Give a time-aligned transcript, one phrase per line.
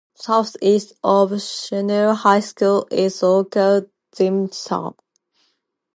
[0.15, 4.95] Southeast of Saline High School is located in Gypsum.